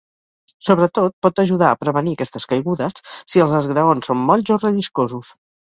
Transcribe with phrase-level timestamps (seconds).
[0.69, 5.37] Sobretot pot ajudar a prevenir aquestes caigudes si els esgraons són molls o relliscosos.